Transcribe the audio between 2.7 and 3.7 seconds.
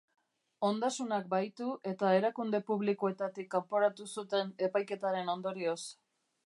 publikoetatik